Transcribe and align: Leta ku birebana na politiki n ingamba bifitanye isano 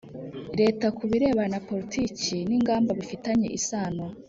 Leta 0.59 0.87
ku 0.97 1.03
birebana 1.09 1.51
na 1.61 1.63
politiki 1.69 2.35
n 2.47 2.51
ingamba 2.57 2.91
bifitanye 2.99 3.47
isano 3.57 4.05